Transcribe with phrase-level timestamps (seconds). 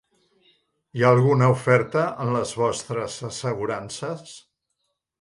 [0.99, 4.37] Hi ha alguna oferta en les vostres assegurances?